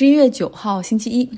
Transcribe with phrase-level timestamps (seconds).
[0.00, 1.28] 十一月九号，星期一，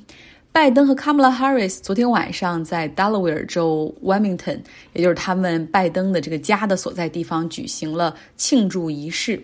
[0.53, 4.61] 拜登和卡马拉·哈里斯昨天晚上在 Delaware 州 Wilmington，
[4.93, 9.43] 也就是他们拜登的这个家的所在地方举行了庆祝仪式。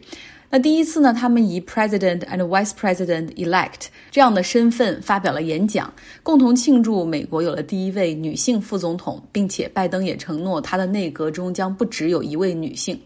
[0.50, 5.92] 那第一次呢，他们以 President and Vice President Elect 这样的身份发表了演讲，
[6.22, 12.96] 共同庆祝美国有了第一位女性副总统，并且拜登也承诺他的内阁中将不只有一位女性。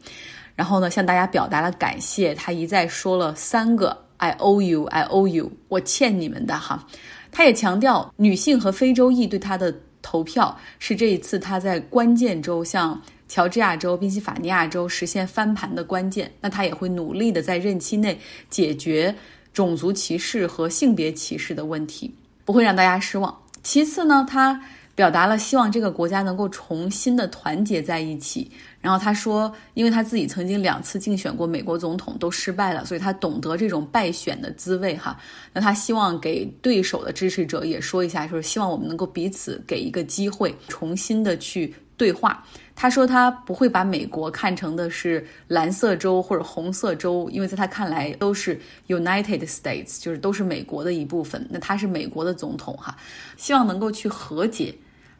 [0.54, 3.96] 然后呢，向大家表达了感谢，他一再说了三个。
[4.23, 6.86] I owe you, I owe you，我欠你们的哈。
[7.32, 16.30] 他也强调，女性和非洲裔对他的投票是这一次他在关键州，像乔治亚州、宾夕法尼亚州实现翻盘的关键。
[16.41, 18.16] 那他也会努力的在任期内
[18.48, 19.12] 解决
[19.52, 23.37] 种族歧视和性别歧视的问题，不会让大家失望。
[23.65, 24.60] 其次呢，他
[24.95, 28.51] 表达了希望这个国家能够重新的团结在一起。
[28.80, 35.16] 然后他说，因为他自己曾经两次竞选过美国总统都失败了，所以他懂得这种败选的滋味哈。
[35.52, 42.45] 那他希望给对手的支持者也说一下，就是希望我们能够彼此给一个机会，重新的去对话。
[42.74, 51.46] 他说他不会把美国看成的是蓝色州或者红色州，因为在他看来都是 United States，就是都是美国的一部分。
[51.51, 52.96] 那他是美国的总统哈，
[53.37, 54.74] 希望能够去和解。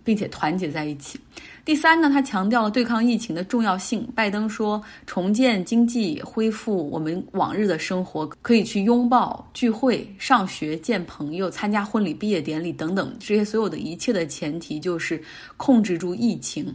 [0.05, 1.17] 并且团结在一起。
[1.65, 4.05] 第三呢，他强调了对抗疫情的重要性。
[4.17, 15.23] 拜登说，重建经济、恢复我们往日的生活，可以去拥抱、聚会、上学、见朋友、参加婚礼、毕业典礼等等，这些所有的一切的前提就是
[15.57, 16.75] 控制住疫情。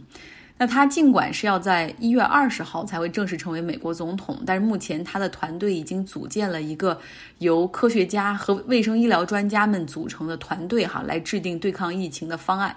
[0.58, 7.00] 那他尽管是要在一月二十号才会正式成为美国总统，但是目前他的团队已经组建了一个
[7.38, 12.76] 由科学家和卫生医疗专家们组成的团队，哈，来制定对抗疫情的方案。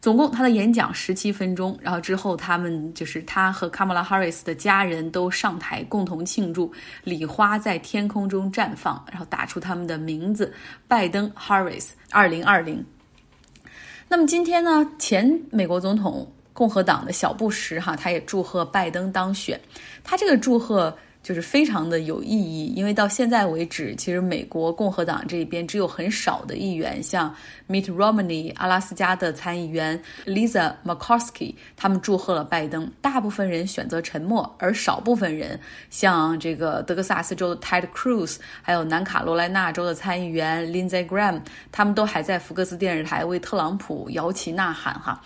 [0.00, 6.70] 总共他的演讲十七分钟，然后之后他们就是他和卡马拉·哈里斯的家人都上台共同庆祝，
[7.04, 10.52] 礼花在天空中绽放，然后打出他们的名字：
[10.86, 12.84] 拜登、哈里斯，二零二零。
[14.08, 19.60] 那么今天呢，前美国总统共和党的小布什哈，他也祝贺拜登当选，
[20.02, 20.96] 他这个祝贺。
[21.24, 27.34] 就是非常的有意义，因为到现在为止，其实美国共和党这边只有很少的议员，像
[27.66, 32.92] Mitt Romney 阿拉斯加的参议员 Lisa Murkowski，他们祝贺了拜登。
[33.00, 41.40] 大部分人选择沉默，而少部分人，像这个德克萨斯州的 Ted Cruz，还有南卡罗来纳州的参议员 Lindsey Graham，
[41.72, 45.18] 他们都还在福克斯电视台为特朗普摇旗呐喊哈。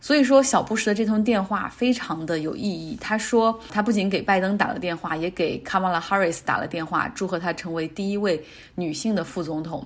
[0.00, 2.96] 所以说，小布什的这通电话非常的有意义。
[3.00, 8.42] 他说，他不仅给拜登打了电话，也给卡马拉·哈里斯打了电话，祝贺他成为第一位
[8.76, 9.84] 女性的副总统。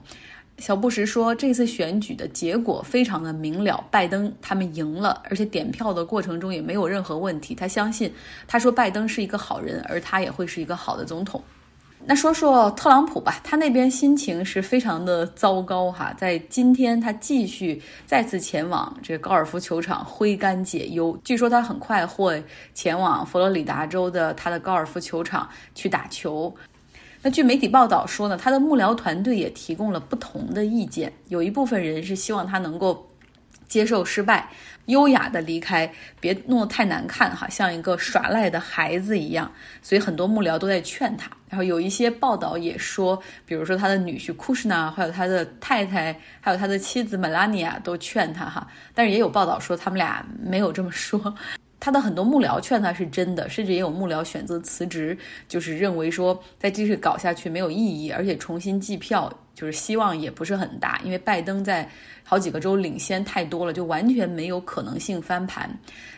[0.58, 7.54] 小布什说，这次选举的结果非常的明了，拜登他们赢了，而且点票的过程中也没有任何问题。
[7.54, 8.12] 他相信，
[8.46, 11.42] 他说拜登是一个好人，而他也会是一个好的总统。
[12.04, 16.12] 那说说特朗普吧，他那边心情是非常的糟糕哈。
[16.16, 21.16] 在今天，他继续再次前往这个高尔夫球场挥杆解忧。
[21.22, 22.42] 据说他很快会
[22.74, 26.52] 前往佛罗里达州的他的高尔夫球场去打球。
[27.22, 33.06] 那据媒体报道说呢，他的幕僚团队也提供了不同的意见，有一部分人是希望他能够。
[33.68, 34.50] 接受失败，
[34.86, 39.50] 优雅的离开，别弄得太难看哈，像一个耍赖的孩子一样。
[39.80, 41.30] 所以很多幕僚都在劝他。
[41.48, 48.66] 然后有一些报道也说，比如说他的女婿库什纳，还有他的太太，还有他的妻子梅拉尼亚都劝他哈。
[48.94, 51.34] 但是也有报道说他们俩没有这么说。
[51.78, 61.88] 他的很多幕僚劝他是真的，甚至也有幕僚选择辞职，就是认为说再继续搞下去没有意义，而且重新计票就是希望也不是很大，因为拜登在
[62.22, 65.70] 好几个州领先太多了，就完全没有可能性翻盘。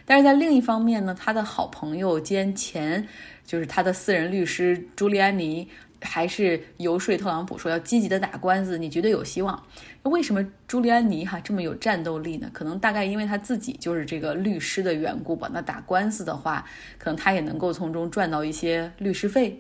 [0.05, 3.07] 但是在另一方面呢，他的好朋友兼前
[3.47, 5.69] 就是他的私人律师朱利安尼。
[6.07, 9.59] 还是游说特朗普说要积极的打官司，你觉得有希望？
[10.03, 12.51] 为什么朱利安尼哈这么有战斗力呢？
[12.53, 15.49] 可能大概因为他自己就是这个律师的缘故吧。
[15.51, 16.63] 那打官司的话，
[16.99, 19.59] 可能他也能够从中赚到一些律师费。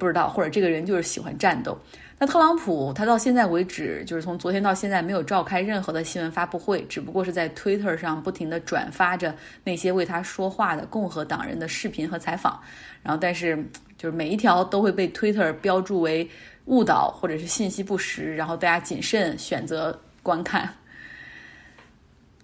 [0.00, 1.78] 不知道，或者这个人就是喜欢战斗。
[2.22, 12.60] 那特朗普他到现在为止，就是从昨天到现在没有召开任何的新闻发布会，只不过是在 Twitter 上不停的转发着那些为他说话的共和党人的视频和采访。
[13.02, 13.56] 然后，但是
[13.98, 16.30] 就是每一条都会被 Twitter 标注为
[16.66, 20.72] 误导或者是信息不实，然后大家谨慎选择观看。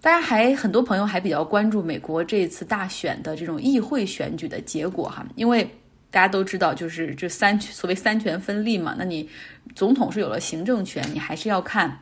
[0.01, 5.71] 大家还很多朋友还比较关注美国这一次大选的这种议会选举的结果哈，因为。
[6.11, 8.95] 大家都知道，就是这三所谓三权分立嘛。
[8.99, 9.29] 那你
[9.75, 11.99] 总统是有了行政权，你还是要看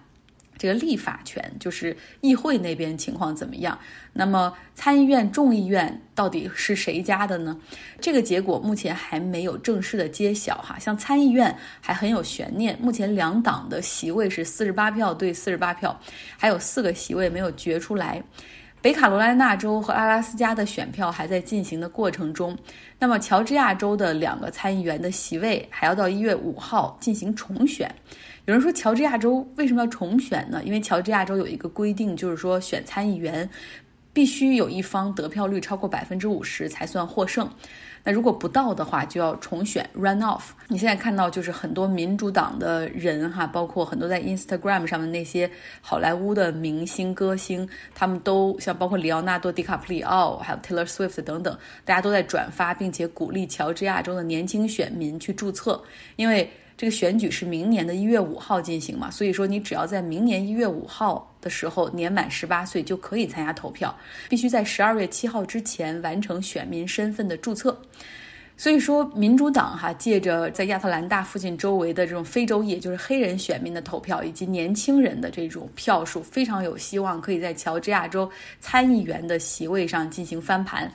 [0.57, 3.79] 这个立法权，就是议会那边情况怎么样？
[4.13, 7.59] 那么参议院、众议院到底是谁家的呢？
[8.01, 10.79] 这个结果目前还没有正式的揭晓哈。
[10.79, 16.01] 像参议院还很有悬念，目前两党的席位是四十八票对四十八票，
[16.39, 18.23] 还有四个席位没有决出来。
[18.87, 22.57] 北卡罗来纳州和阿拉斯加的选票还在进行的过程中。
[23.01, 27.93] 那么乔治亚州的两个参议员的席位还要到一月五号进行重选。
[28.45, 30.63] 有人说乔治亚州为什么要重选呢？
[30.63, 33.51] 因为乔治亚州有一个规定，就是说选参议员
[34.17, 37.47] 必须有一方得票率超过百分之五十才算获胜。
[38.03, 40.45] 那如果不到的话，就要重选 run off。
[40.69, 45.51] 你现在看到就是很多民主党的人哈，包括很多在 Instagram 上的那些
[45.83, 51.55] 好莱坞的明星歌星，他们都像包括里奥纳多·迪卡普里奥，还有 Taylor Swift 等等，
[51.85, 55.83] 大家都在转发，并且鼓励乔治亚州的年轻选民去注册，
[56.17, 56.51] 因为。
[56.77, 59.11] 这个选举是明年的一月五号进行嘛？
[59.11, 63.97] 所以说你只要在明年一月五号的时候年满十八岁就可以参加投票，
[64.29, 67.81] 必须在十二月七号之前完成选民身份的注册。
[68.59, 78.31] 所以说民主党哈借着在亚特兰大附近周围的这种非洲裔，就是黑人选民的投票以及年轻人的这种票数，非常有希望可以在乔治亚州
[78.61, 80.91] 参议员的席位上进行翻盘。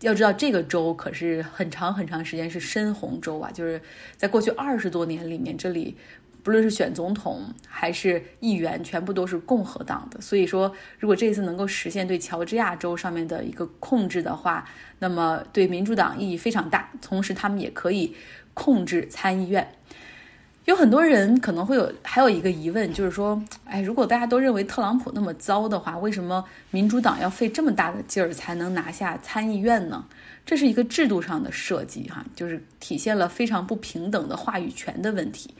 [0.00, 3.80] 要知道，这个州可是很长很长时间是深红州啊，就是
[4.16, 5.96] 在过去二十多年里面，这里
[6.42, 10.20] 不论是选总统还是议员，全部都是共和党的。
[10.20, 16.90] 所以说，如果这次能够实现对乔治亚州上面的一个控制的话，那么对民主党意义非常大。
[17.00, 18.14] 同时，他们也可以
[18.52, 19.66] 控制参议院。
[20.66, 30.04] 有很多人可能会有还有一个疑问，就是说，哎，如果大家都认为特朗普那么糟的话，为什么民主党要费这么大的劲儿才能拿下参议院呢？
[30.44, 35.54] 这是一个制度上的设计，哈，就是体现了非常不平等的话语权的问题。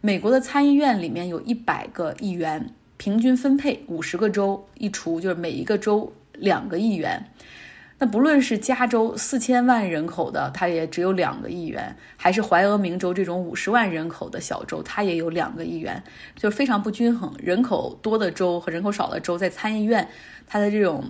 [0.00, 7.22] 美国的参议院里面有一百个议员，平均分配五十个州，一除就是每一个州两个议员。
[7.98, 11.82] 那不论是加州四千万人口的，它也只有两个议员；
[12.16, 16.02] 还是怀俄明州这种五十万人口的小州，它也有两个议员，
[16.34, 17.34] 就是非常不均衡。
[17.38, 20.06] 人口多的州和人口少的州在参议院，
[20.46, 21.04] 它的这种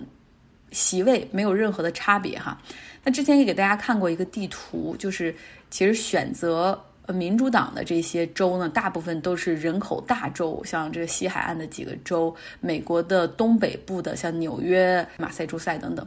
[0.71, 2.57] 席位没有任何的差别哈。
[3.03, 5.35] 那之前也给大家看过一个地图，就是
[5.71, 16.07] 其实选择民主党的这些州呢，大部分都是人口大州，像这个西海岸的几个州，美国的东北部的像纽约、马赛诸塞等等。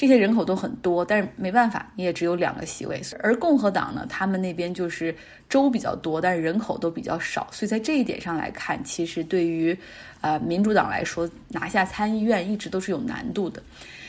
[0.00, 3.02] 这些人口都很多，但是没办法，你也只有两个席位。
[3.18, 5.14] 而共和党呢，他们那边就是
[5.46, 9.76] 州比较多，但是人口都比较少，所以在这一点上来看，其实对于，
[10.22, 13.62] 呃，民主党来说，拿下参议院一直都是有难度的。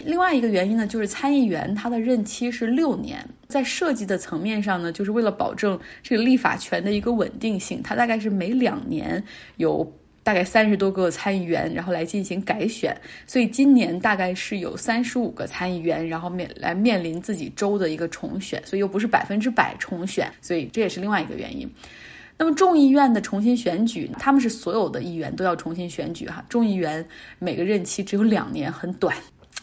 [0.06, 9.22] 另外一个原因呢，就是参议员他的任期是六年，在设计的层面上呢，就是为了保证这个立法权的一个稳定性，它大概是每两年
[9.58, 9.86] 有。
[10.24, 12.96] 大概三十多个参议员，然后来进行改选，
[13.26, 21.70] 所以今年大概是有三十五个参议员，然后面来面临自己州的一个重选，所以又不是百分之百重选，所以这也是另外一个原因。
[22.38, 27.06] 那么众议院的重新选举，他们是所有的议员都要重新选举哈，众议员
[27.38, 29.16] 每个任期只有两年，很短，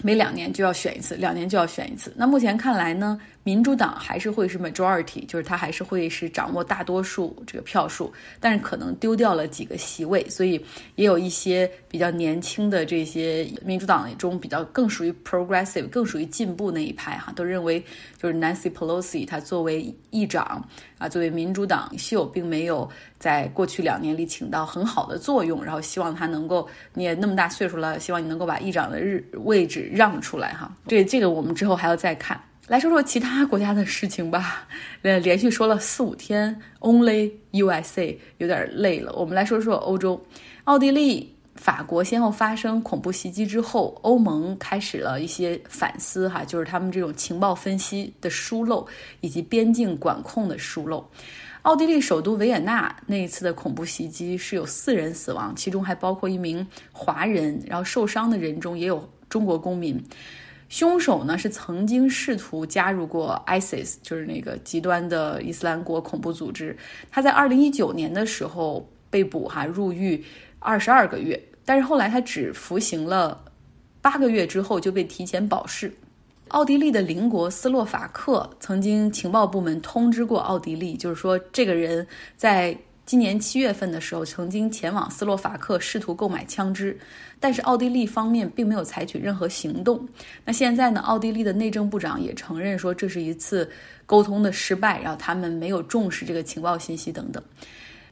[0.03, 2.13] 每两年就要选一次，两年就要选一次。
[2.17, 3.21] 那目前看来呢？
[3.49, 10.63] 民主党还是会是 majority，就是他还是会是掌握大多数这个票数，但是可能丢掉了几个席位，所以
[10.97, 17.83] 也有一些比较年轻的这些民主党中比较更属于 progressive，更属于进步那一派哈，都认为
[18.21, 20.63] 就是 Nancy Pelosi 他作为议长
[20.99, 22.87] 啊，作为民主党秀，并没有
[23.19, 30.71] 在过去两年里起到很好的作用，然后希望他能够你也那么大岁数了，希望你能够把议长的日位置让出来哈。
[30.87, 32.39] 对这个我们之后还要再看。
[32.69, 34.69] 来说说其他国家的事情吧。
[35.01, 39.13] 呃，连续说了四五天，Only USA 有点累了。
[39.15, 40.23] 我们来说说欧洲，
[40.65, 48.87] 奥地利、法国先后发生恐怖袭击之后，欧盟开始了一些反思，哈，就是他们这种情报分析的疏漏
[49.23, 51.03] 以及边境管控的疏漏。
[51.63, 60.03] 奥地利首都维也纳那一次的恐怖袭击是有四人死亡，其中还包括一名华人，然后受伤的人中也有中国公民。
[60.69, 66.77] 凶手呢是曾经试图加入过 ISIS，就是那个极端的伊斯兰国恐怖组织。
[67.11, 70.23] 他在二零一九年的时候被捕，哈入狱
[70.59, 73.43] 二十二个月，但是后来他只服刑了
[74.03, 75.93] 八个月之后就被提前保释。
[76.49, 82.07] 奥地利的邻国斯洛伐克曾经情报部门通知过奥地利，就是说这个人
[82.37, 82.77] 在。
[83.09, 86.95] 今年七月份的时候，曾经前往斯洛伐克试图购买枪支，
[87.41, 90.07] 但是奥地利方面并没有采取任何行动。
[90.45, 91.01] 那现在呢？
[91.01, 93.67] 奥地利的内政部长也承认说，这是一次
[94.05, 97.43] 沟通的失败，然后他们没有重视这个情报信息等等。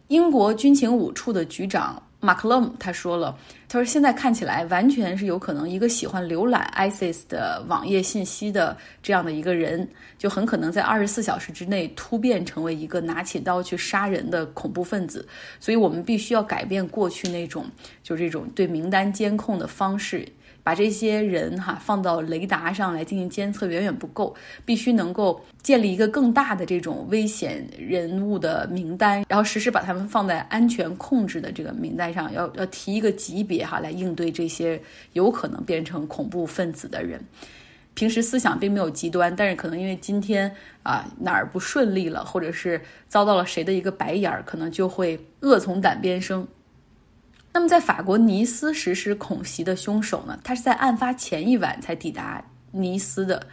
[0.09, 15.25] 英国军情五处的局长马克勒姆他说了，他说现在看起来完全是有可能，一个喜欢浏览 ISIS 的网页信息的这样的一个人，就很可能在二十四小时之内突变成为一个拿起刀去杀人的恐怖分子。
[15.61, 17.64] 所以我们必须要改变过去那种
[18.02, 20.26] 就这种对名单监控的方式。
[20.66, 34.82] 把这些人哈放到雷达上来进行监测远远不够，必须能够建立一个更大的这种危险人物的名单，然后实时把他们放在安全控制的这个名单上，要要提一个级别哈来应对这些
[35.12, 37.25] 有可能变成恐怖分子的人。
[37.94, 46.44] 平时思想并没有极端，但是可能因为今天啊哪儿不顺利了，或者是遭到了谁的一个白眼儿，可能就会恶从胆边生。
[47.56, 50.38] 那么，在法国尼斯实施恐袭的凶手呢？
[50.44, 53.46] 他是在案发前一晚才抵达尼斯的。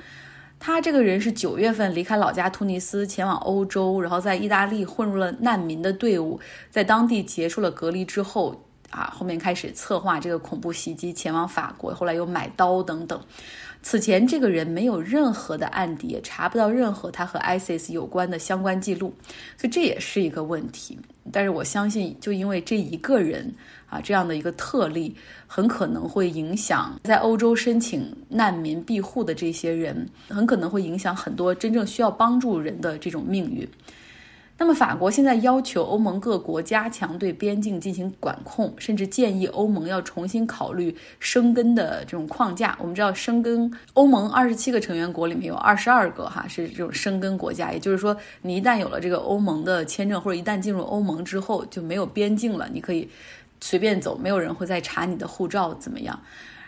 [0.60, 6.38] 他这个人是九月份离开老家突尼斯，前往欧洲，然后在意大利混入了难民的队伍，
[6.70, 13.18] 在当地结束了隔离之后，啊，后面开始策划这个恐怖袭击，前往法国，后来又买刀等等。
[13.84, 19.14] 此前，这个人没有任何的案底，也查不到任何他和 ISIS 有关的相关记录，
[19.58, 20.98] 所以这也是一个问题。
[21.34, 23.54] 但是我相信，就因为这一个人
[23.90, 25.14] 啊，这样的一个特例，
[25.46, 33.68] 很可能会影响在欧洲申请难民庇护的这些人，很可能会影响很多真正需要帮助人的这种命运。
[34.56, 42.78] 那么，法国现在要求欧盟各国加强对边境进行管控，甚至建议欧盟要重新考虑生根的这种框架。
[42.80, 53.10] 我们知道，生根欧盟二十七个成员国里面有二十二个哈是这种生根国家，也就是说，你一旦有了这个欧盟的签证，或者一旦进入欧盟之后就没有边境了，你可以
[53.60, 56.18] 随便走，没有人会再查你的护照怎么样。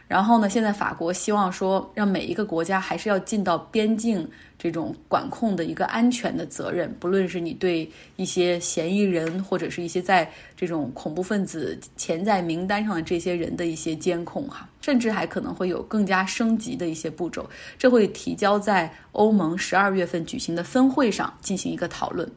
[0.07, 0.47] 然后呢？
[0.47, 17.49] 现在法国希望说，让每一个国家还是要尽到边境这种管控的一个安全的责任，不论是你对一些嫌疑人，或者是一些在这种恐怖分子潜在名单上的这些人的一些监控，哈，甚至还可能会有更加升级的一些步骤。
[17.75, 22.29] 这会提交在欧盟十二月份举行的分会上进行一个讨论。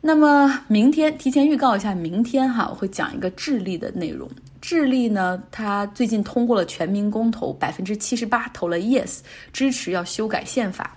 [0.00, 4.26] 那么明天提前预告一下，明天哈我会讲一个智利的内容。
[4.70, 9.18] 智利呢，它最近通过了全民公投，百分之七十八投了 yes，
[9.52, 10.96] 支持要修改宪法。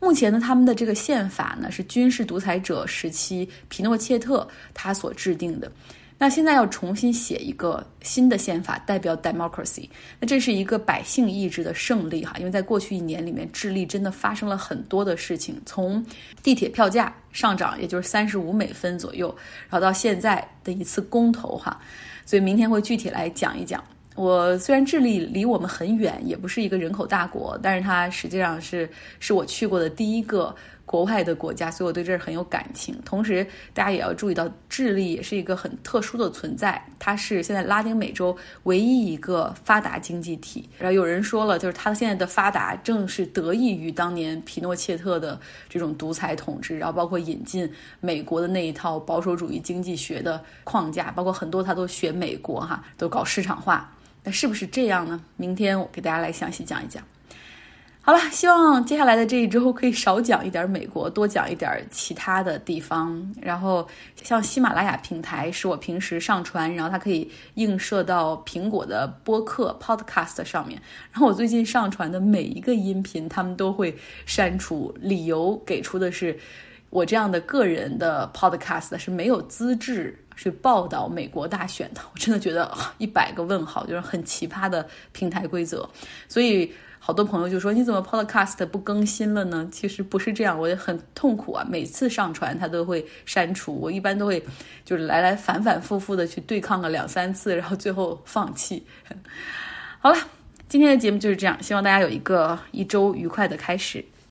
[0.00, 4.44] 目前呢，他们的这个宪法呢是军事独裁者时期皮诺切特
[4.74, 5.70] 他所制定的。
[6.18, 9.88] 那现在要重新写一个新的宪法，代表 democracy。
[10.18, 16.04] 那这是一个百姓意志的胜利哈，因为在过去一年里面，智利真的发生了很多的事情，从
[16.42, 19.28] 地铁票价上涨，也就是三十五美分左右，
[19.68, 21.80] 然后到现在的一次公投哈。
[22.24, 23.82] 所以明天会具体来讲一讲。
[24.16, 28.88] 我虽然智利离我们很远，也不是一个人口大国，但是它实际上是
[29.18, 30.54] 是我去过的第一个
[30.86, 32.94] 国外的国家，所以我对这儿很有感情。
[33.04, 40.68] 同时，大家也要注意到，智利也是一个很特殊的存在，它是现在拉丁美洲唯一一个发达经济体。
[40.78, 53.90] 然后有人说了，就是它现在的发达正是得益于当年皮诺切特的这种独裁统治，然后包括引进美国的那一套保守主义经济学的框架，包括很多他都学美国哈，都搞市场化。
[54.22, 55.20] 那是不是这样呢？
[55.36, 57.02] 明天我给大家来详细讲一讲。
[58.06, 63.34] 好了，希望接下来的这一周可以少讲一点美国，多讲一点其他的地方。
[63.40, 63.88] 然后
[64.22, 70.78] 像喜马拉雅平台是我平时上传，然后它可以映射到苹果的播客 Podcast 上面。
[71.12, 73.96] 然后我最近上传的每一个音频，他们都会
[74.26, 76.38] 删除，理由给出的是
[76.90, 80.20] 我这样的个人的 Podcast 是没有资质。
[80.36, 82.68] 去报道美国大选的，我真的觉得
[82.98, 85.88] 一百个问号，就是很奇葩的平台规则。
[86.28, 86.70] 所以
[87.06, 91.62] 好多朋友就说：“你怎么 Podcast 不更新了呢？”其实不是这样，我也很痛苦啊。
[91.68, 94.42] 每次上传它都会删除，我一般都会
[94.86, 98.86] 就是来来反反复复的去对抗个两三次，然后最后放弃。
[100.00, 100.16] 好了，
[100.66, 104.02] 今天的节目就是这样，希望大家有一个一周愉快的开始。